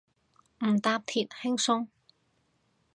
[0.65, 1.87] 唔搭鐵，輕鬆